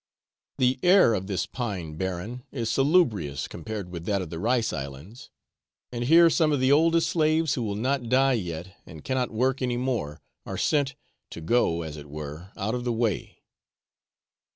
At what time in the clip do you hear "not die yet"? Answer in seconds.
7.75-8.75